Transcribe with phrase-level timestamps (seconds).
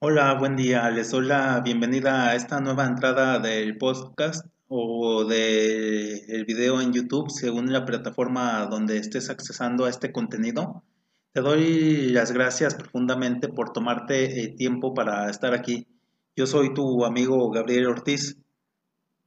[0.00, 0.88] Hola, buen día.
[0.90, 7.28] Les doy la bienvenida a esta nueva entrada del podcast o del video en YouTube,
[7.30, 10.84] según la plataforma donde estés accesando a este contenido.
[11.32, 15.88] Te doy las gracias profundamente por tomarte eh, tiempo para estar aquí.
[16.36, 18.38] Yo soy tu amigo Gabriel Ortiz.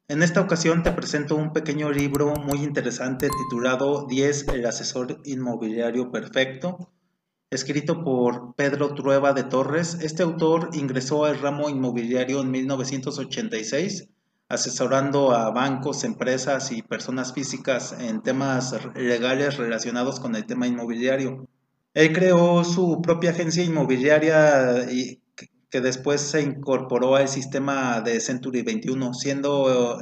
[0.08, 6.12] En esta ocasión te presento un pequeño libro muy interesante titulado 10 El asesor inmobiliario
[6.12, 6.94] perfecto
[7.52, 9.98] escrito por Pedro Trueba de Torres.
[10.00, 14.08] Este autor ingresó al ramo inmobiliario en 1986,
[14.48, 21.46] asesorando a bancos, empresas y personas físicas en temas legales relacionados con el tema inmobiliario.
[21.94, 24.88] Él creó su propia agencia inmobiliaria
[25.70, 30.00] que después se incorporó al sistema de Century 21, siendo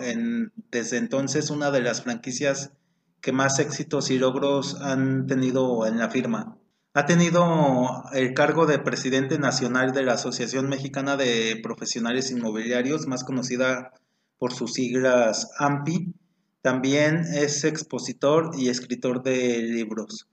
[0.70, 2.74] desde entonces una de las franquicias
[3.22, 6.60] que más éxitos y logros han tenido en la firma.
[7.00, 13.24] Ha tenido el cargo de presidente nacional de la Asociación Mexicana de Profesionales Inmobiliarios, más
[13.24, 13.94] conocida
[14.38, 16.14] por sus siglas AMPI.
[16.62, 20.28] También es expositor y escritor de libros.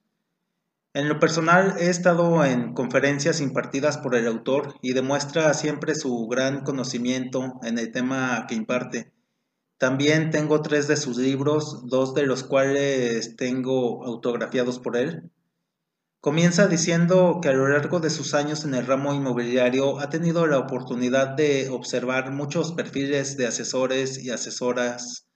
[0.93, 6.27] En lo personal he estado en conferencias impartidas por el autor y demuestra siempre su
[6.27, 9.13] gran conocimiento en el tema que imparte.
[9.79, 15.31] También tengo tres de sus libros, dos de los cuales tengo autografiados por él.
[16.21, 20.47] Comienza diciendo que a lo largo de sus años en el ramo inmobiliario ha tenido
[20.47, 25.27] la oportunidad de observar muchos perfiles de asesores y asesoras,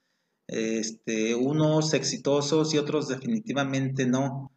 [0.48, 4.50] este, unos exitosos y otros definitivamente no.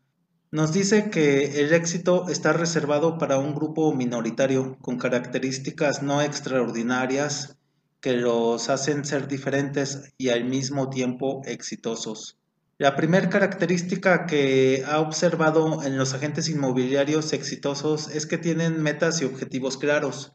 [0.50, 7.58] Nos dice que el éxito está reservado para un grupo minoritario con características no extraordinarias
[8.02, 12.38] que los hacen ser diferentes y al mismo tiempo exitosos.
[12.80, 19.22] La primera característica que ha observado en los agentes inmobiliarios exitosos es que tienen metas
[19.22, 20.34] y objetivos claros.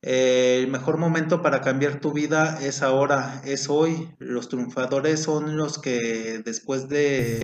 [0.00, 4.14] El mejor momento para cambiar tu vida es ahora, es hoy.
[4.18, 7.42] Los triunfadores son los que después de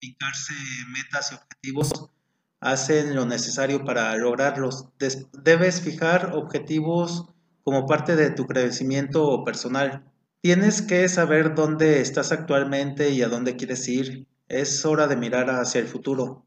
[0.00, 0.54] fijarse
[0.88, 2.10] metas y objetivos
[2.60, 4.90] hacen lo necesario para lograrlos.
[5.32, 7.26] Debes fijar objetivos
[7.64, 10.04] como parte de tu crecimiento personal.
[10.44, 14.26] Tienes que saber dónde estás actualmente y a dónde quieres ir.
[14.46, 16.44] Es hora de mirar hacia el futuro.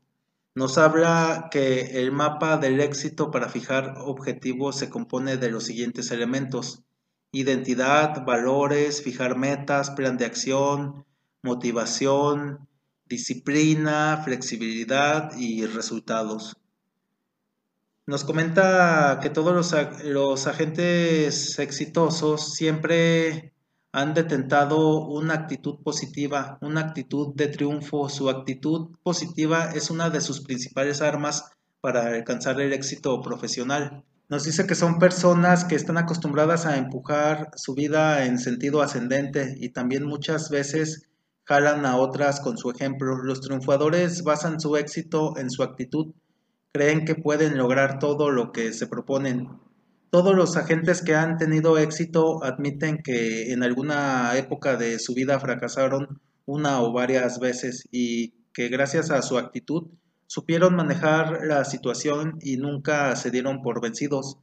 [0.53, 6.12] Nos habla que el mapa del éxito para fijar objetivos se compone de los siguientes
[6.12, 6.84] elementos.
[7.31, 11.03] Identidad, valores, fijar metas, plan de acción,
[11.41, 12.69] motivación,
[13.06, 16.56] disciplina, flexibilidad y resultados.
[18.06, 23.53] Nos comenta que todos los, los agentes exitosos siempre
[23.92, 28.09] han detentado una actitud positiva, una actitud de triunfo.
[28.09, 34.03] Su actitud positiva es una de sus principales armas para alcanzar el éxito profesional.
[34.30, 39.56] Nos dice que son personas que están acostumbradas a empujar su vida en sentido ascendente
[39.58, 41.08] y también muchas veces
[41.46, 43.16] jalan a otras con su ejemplo.
[43.24, 46.14] Los triunfadores basan su éxito en su actitud,
[46.74, 49.48] creen que pueden lograr todo lo que se proponen.
[50.09, 55.38] Todos los agentes que han tenido éxito admiten que en alguna época de su vida
[55.40, 59.90] fracasaron una o varias veces y que gracias a su actitud
[60.25, 64.38] supieron manejar la situación y nunca se dieron por vencidos.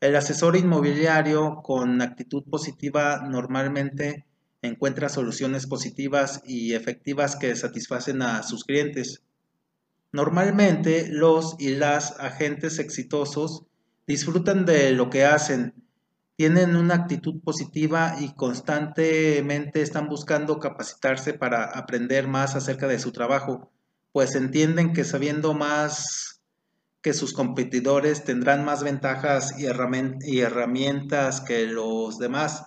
[0.00, 4.26] El asesor inmobiliario con actitud positiva normalmente
[4.60, 9.22] encuentra soluciones positivas y efectivas que satisfacen a sus clientes.
[10.12, 13.64] Normalmente los y las agentes exitosos
[14.06, 15.74] disfrutan de lo que hacen,
[16.36, 23.12] tienen una actitud positiva y constantemente están buscando capacitarse para aprender más acerca de su
[23.12, 23.70] trabajo,
[24.12, 26.42] pues entienden que sabiendo más
[27.00, 32.66] que sus competidores tendrán más ventajas y herramientas que los demás.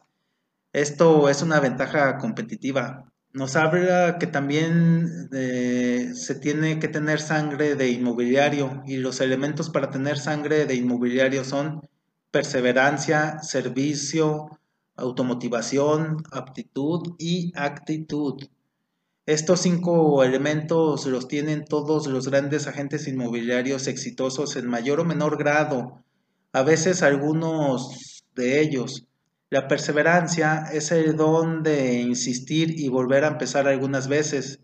[0.73, 7.75] Esto es una ventaja competitiva nos habla que también eh, se tiene que tener sangre
[7.75, 11.81] de inmobiliario y los elementos para tener sangre de inmobiliario son
[12.31, 14.47] perseverancia, servicio,
[14.95, 18.41] automotivación, aptitud y actitud.
[19.25, 25.37] Estos cinco elementos los tienen todos los grandes agentes inmobiliarios exitosos en mayor o menor
[25.37, 26.05] grado,
[26.53, 29.05] a veces algunos de ellos.
[29.55, 34.59] La perseverancia es el don de insistir y volver a empezar algunas veces.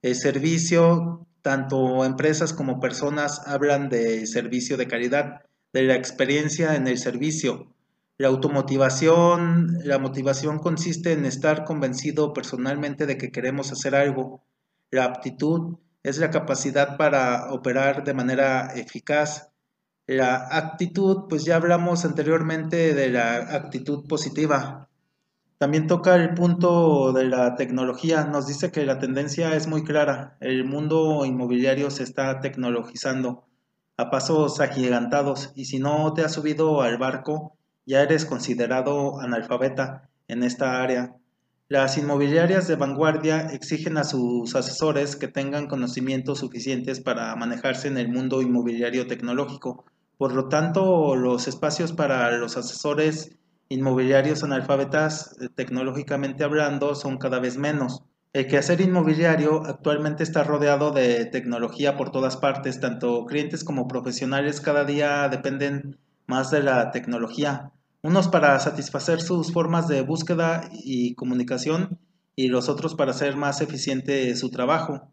[0.00, 5.40] El servicio, tanto empresas como personas hablan de servicio de calidad,
[5.72, 7.74] de la experiencia en el servicio.
[8.16, 14.44] La automotivación, la motivación consiste en estar convencido personalmente de que queremos hacer algo.
[14.92, 19.48] La aptitud es la capacidad para operar de manera eficaz.
[20.08, 24.88] La actitud, pues ya hablamos anteriormente de la actitud positiva.
[25.58, 28.24] También toca el punto de la tecnología.
[28.24, 30.38] Nos dice que la tendencia es muy clara.
[30.40, 33.44] El mundo inmobiliario se está tecnologizando
[33.98, 40.08] a pasos agigantados y si no te has subido al barco, ya eres considerado analfabeta
[40.26, 41.16] en esta área.
[41.68, 47.98] Las inmobiliarias de vanguardia exigen a sus asesores que tengan conocimientos suficientes para manejarse en
[47.98, 49.84] el mundo inmobiliario tecnológico
[50.18, 53.36] por lo tanto, los espacios para los asesores
[53.68, 58.02] inmobiliarios analfabetas, eh, tecnológicamente hablando, son cada vez menos.
[58.32, 64.60] El quehacer inmobiliario actualmente está rodeado de tecnología por todas partes, tanto clientes como profesionales
[64.60, 67.70] cada día dependen más de la tecnología.
[68.02, 71.98] Unos para satisfacer sus formas de búsqueda y comunicación
[72.34, 75.12] y los otros para hacer más eficiente su trabajo.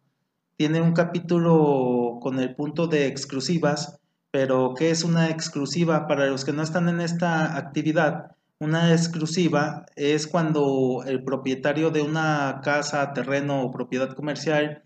[0.58, 4.00] Tiene un capítulo con el punto de exclusivas
[4.36, 6.08] pero ¿qué es una exclusiva?
[6.08, 12.02] Para los que no están en esta actividad, una exclusiva es cuando el propietario de
[12.02, 14.84] una casa, terreno o propiedad comercial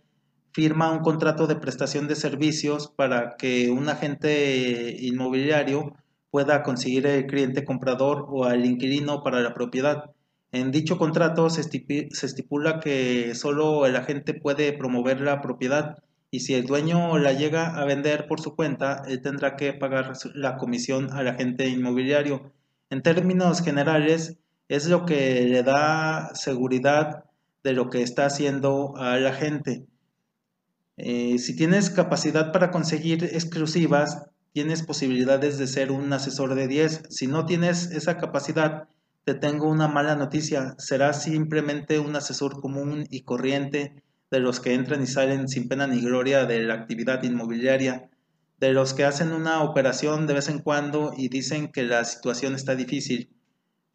[0.51, 5.96] firma un contrato de prestación de servicios para que un agente inmobiliario
[6.30, 10.12] pueda conseguir el cliente comprador o al inquilino para la propiedad.
[10.51, 16.53] En dicho contrato se estipula que solo el agente puede promover la propiedad y si
[16.53, 21.11] el dueño la llega a vender por su cuenta, él tendrá que pagar la comisión
[21.11, 22.53] al agente inmobiliario.
[22.89, 24.37] En términos generales,
[24.67, 27.25] es lo que le da seguridad
[27.63, 29.87] de lo que está haciendo a la gente.
[30.97, 37.03] Eh, si tienes capacidad para conseguir exclusivas, tienes posibilidades de ser un asesor de 10.
[37.09, 38.87] Si no tienes esa capacidad,
[39.23, 40.75] te tengo una mala noticia.
[40.77, 45.87] Serás simplemente un asesor común y corriente de los que entran y salen sin pena
[45.87, 48.09] ni gloria de la actividad inmobiliaria,
[48.59, 52.55] de los que hacen una operación de vez en cuando y dicen que la situación
[52.55, 53.29] está difícil.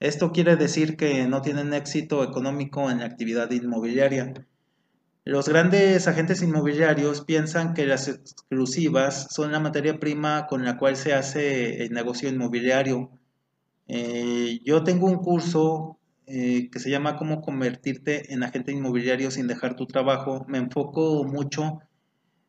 [0.00, 4.34] Esto quiere decir que no tienen éxito económico en la actividad inmobiliaria.
[5.26, 10.96] Los grandes agentes inmobiliarios piensan que las exclusivas son la materia prima con la cual
[10.96, 13.10] se hace el negocio inmobiliario.
[13.88, 19.46] Eh, yo tengo un curso eh, que se llama Cómo convertirte en agente inmobiliario sin
[19.46, 21.80] dejar tu trabajo, me enfoco mucho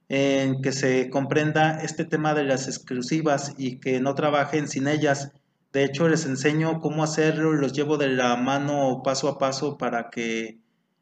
[0.08, 5.32] en que se comprenda este tema de las exclusivas y que no trabajen sin ellas.
[5.74, 10.10] De hecho, les enseño cómo hacerlo los llevo de la mano paso a paso para
[10.10, 10.60] que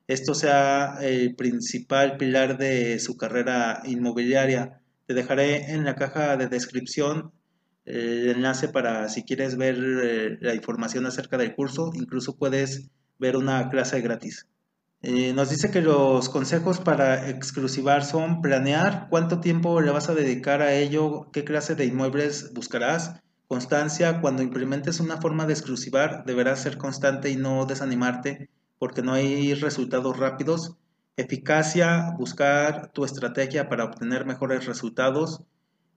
[0.07, 4.81] esto sea el principal pilar de su carrera inmobiliaria.
[5.05, 7.31] Te dejaré en la caja de descripción
[7.85, 12.89] el enlace para si quieres ver eh, la información acerca del curso, incluso puedes
[13.19, 14.47] ver una clase gratis.
[15.01, 20.15] Eh, nos dice que los consejos para exclusivar son planear cuánto tiempo le vas a
[20.15, 26.23] dedicar a ello, qué clase de inmuebles buscarás, constancia, cuando implementes una forma de exclusivar
[26.25, 28.49] deberás ser constante y no desanimarte
[28.79, 30.77] porque no hay resultados rápidos,
[31.17, 35.41] eficacia, buscar tu estrategia para obtener mejores resultados,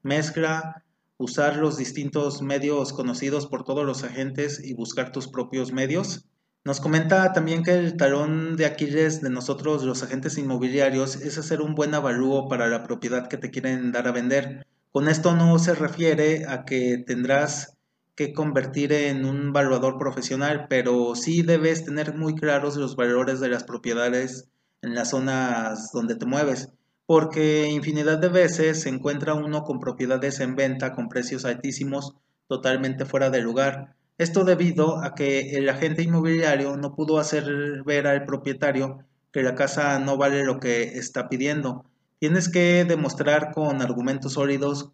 [0.02, 0.84] mezcla,
[1.18, 6.26] usar los distintos medios conocidos por todos los agentes y buscar tus propios medios.
[6.64, 11.60] Nos comenta también que el talón de Aquiles de nosotros los agentes inmobiliarios es hacer
[11.60, 14.66] un buen avalúo para la propiedad que te quieren dar a vender.
[14.90, 17.76] Con esto no se refiere a que tendrás
[18.16, 23.48] que convertir en un valuador profesional, pero sí debes tener muy claros los valores de
[23.48, 24.48] las propiedades
[24.82, 26.70] en las zonas donde te mueves
[27.06, 32.16] porque infinidad de veces se encuentra uno con propiedades en venta con precios altísimos
[32.48, 33.94] totalmente fuera de lugar.
[34.18, 39.54] Esto debido a que el agente inmobiliario no pudo hacer ver al propietario que la
[39.54, 41.84] casa no vale lo que está pidiendo.
[42.18, 44.92] Tienes que demostrar con argumentos sólidos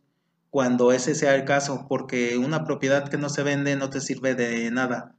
[0.51, 4.35] cuando ese sea el caso, porque una propiedad que no se vende no te sirve
[4.35, 5.17] de nada.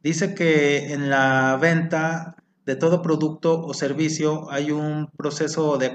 [0.00, 5.86] Dice que en la venta de todo producto o servicio hay un proceso de,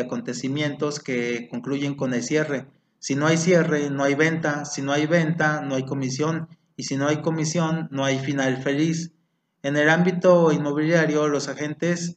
[0.00, 2.66] acontecimientos que concluyen con el cierre.
[3.00, 4.64] Si no hay cierre, no hay venta.
[4.64, 6.48] Si no hay venta, no hay comisión.
[6.76, 9.10] Y si no hay comisión, no hay final feliz.
[9.64, 12.16] En el ámbito inmobiliario, los agentes,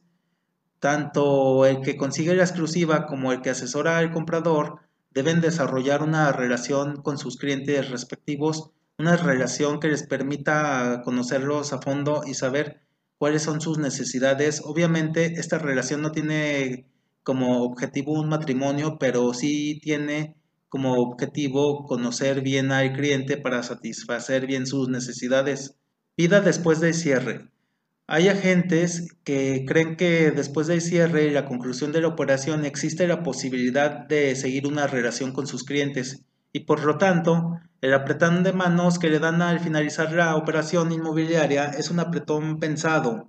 [0.78, 4.78] tanto el que consigue la exclusiva como el que asesora al comprador,
[5.10, 11.82] deben desarrollar una relación con sus clientes respectivos, una relación que les permita conocerlos a
[11.82, 12.80] fondo y saber
[13.22, 14.62] cuáles son sus necesidades.
[14.64, 16.86] Obviamente esta relación no tiene
[17.22, 20.34] como objetivo un matrimonio, pero sí tiene
[20.68, 25.76] como objetivo conocer bien al cliente para satisfacer bien sus necesidades.
[26.16, 27.48] Vida después del cierre.
[28.08, 33.06] Hay agentes que creen que después del cierre y la conclusión de la operación existe
[33.06, 38.42] la posibilidad de seguir una relación con sus clientes y por lo tanto, el apretón
[38.42, 43.26] de manos que le dan al finalizar la operación inmobiliaria es un apretón pensado.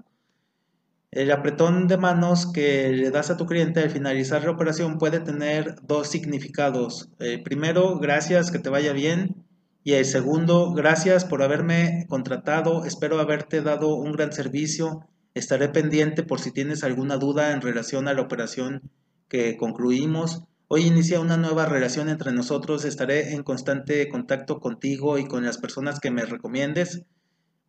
[1.10, 5.20] El apretón de manos que le das a tu cliente al finalizar la operación puede
[5.20, 7.10] tener dos significados.
[7.44, 9.46] Primero, gracias, que te vaya bien.
[9.84, 15.08] Y el segundo, gracias por haberme contratado, espero haberte dado un gran servicio.
[15.34, 18.82] Estaré pendiente por si tienes alguna duda en relación a la operación
[19.28, 20.44] que concluimos.
[20.76, 22.84] Hoy inicia una nueva relación entre nosotros.
[22.84, 27.04] Estaré en constante contacto contigo y con las personas que me recomiendes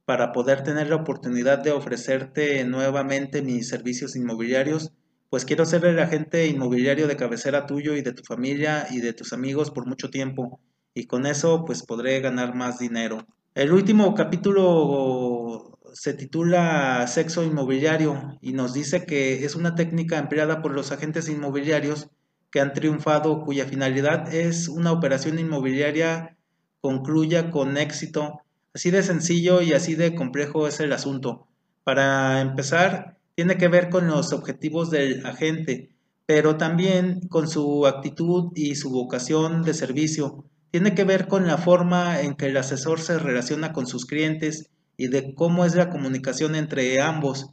[0.07, 4.95] para poder tener la oportunidad de ofrecerte nuevamente mis servicios inmobiliarios,
[5.29, 9.13] pues quiero ser el agente inmobiliario de cabecera tuyo y de tu familia y de
[9.13, 10.59] tus amigos por mucho tiempo
[10.95, 13.27] y con eso pues podré ganar más dinero.
[13.55, 20.63] El último capítulo se titula Sexo inmobiliario y nos dice que es una técnica empleada
[20.63, 22.09] por los agentes inmobiliarios
[22.55, 26.37] que han triunfado, cuya finalidad es una operación inmobiliaria
[26.81, 28.43] concluya con éxito.
[28.73, 31.49] Así de sencillo y así de complejo es el asunto.
[31.83, 35.97] Para empezar, tiene que ver con los objetivos del agente,
[36.27, 40.45] pero también con su actitud y su vocación de servicio.
[40.71, 44.71] Tiene que ver con la forma en que el asesor se relaciona con sus clientes
[44.97, 47.51] y de cómo es la comunicación entre ambos.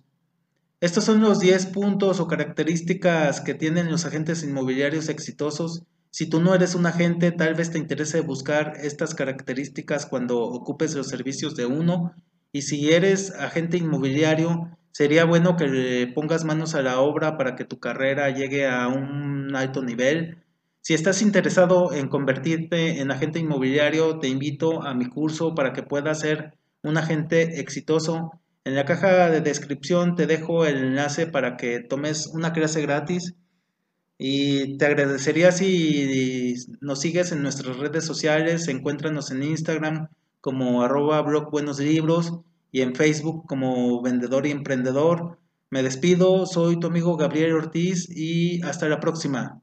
[0.82, 5.84] Estos son los 10 puntos o características que tienen los agentes inmobiliarios exitosos.
[6.10, 10.96] Si tú no eres un agente, tal vez te interese buscar estas características cuando ocupes
[10.96, 12.16] los servicios de uno.
[12.52, 17.56] Y si eres agente inmobiliario, sería bueno que le pongas manos a la obra para
[17.56, 20.40] que tu carrera llegue a un alto nivel.
[20.82, 25.84] Si estás interesado en convertirte en agente inmobiliario, te invito a mi curso para que
[25.84, 31.58] puedas ser un agente exitoso en la caja de descripción te dejo el enlace para
[31.58, 33.36] que tomes una clase gratis
[34.18, 40.10] y te agradecería si nos sigues en nuestras redes sociales, encuéntranos en Instagram
[40.41, 42.34] como arroba blog buenos libros
[42.72, 45.39] y en Facebook como vendedor y emprendedor.
[45.72, 49.62] Me despido, soy tu amigo Gabriel Ortiz y hasta la próxima.